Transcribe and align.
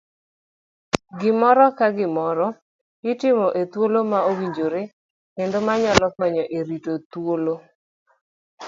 Gimoro 1.19 1.65
ka 1.77 1.87
moro 2.15 2.47
itimo 3.11 3.47
e 3.61 3.63
thuolo 3.71 3.99
ma 4.11 4.19
owinjore 4.29 4.81
kendo 5.35 5.57
manyalo 5.65 6.07
konyo 6.17 6.43
e 6.57 6.59
rito 6.67 6.93
thuolo. 7.11 7.55